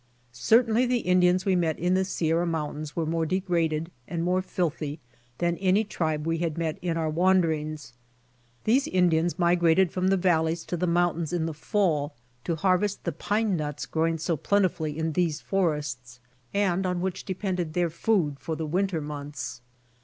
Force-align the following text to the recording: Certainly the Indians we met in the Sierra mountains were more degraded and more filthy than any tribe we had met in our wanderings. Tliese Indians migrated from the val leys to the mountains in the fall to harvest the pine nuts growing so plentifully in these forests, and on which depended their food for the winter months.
Certainly 0.31 0.87
the 0.87 1.01
Indians 1.05 1.45
we 1.45 1.55
met 1.55 1.77
in 1.77 1.93
the 1.93 2.03
Sierra 2.03 2.47
mountains 2.47 2.95
were 2.95 3.05
more 3.05 3.23
degraded 3.23 3.91
and 4.07 4.23
more 4.23 4.41
filthy 4.41 4.99
than 5.37 5.57
any 5.57 5.83
tribe 5.83 6.25
we 6.25 6.39
had 6.39 6.57
met 6.57 6.79
in 6.81 6.97
our 6.97 7.07
wanderings. 7.07 7.93
Tliese 8.65 8.87
Indians 8.91 9.37
migrated 9.37 9.91
from 9.91 10.07
the 10.07 10.17
val 10.17 10.45
leys 10.45 10.65
to 10.65 10.75
the 10.75 10.87
mountains 10.87 11.31
in 11.31 11.45
the 11.45 11.53
fall 11.53 12.15
to 12.45 12.55
harvest 12.55 13.03
the 13.03 13.11
pine 13.11 13.55
nuts 13.55 13.85
growing 13.85 14.17
so 14.17 14.35
plentifully 14.35 14.97
in 14.97 15.11
these 15.11 15.39
forests, 15.39 16.19
and 16.51 16.87
on 16.87 16.99
which 17.01 17.23
depended 17.23 17.73
their 17.73 17.91
food 17.91 18.39
for 18.39 18.55
the 18.55 18.65
winter 18.65 19.01
months. 19.01 19.61